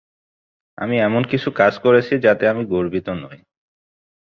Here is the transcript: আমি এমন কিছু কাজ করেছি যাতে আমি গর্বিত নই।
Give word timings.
আমি 0.77 0.95
এমন 0.99 1.23
কিছু 1.23 1.49
কাজ 1.51 1.73
করেছি 1.79 2.13
যাতে 2.17 2.43
আমি 2.47 2.63
গর্বিত 2.65 3.07
নই। 3.23 3.37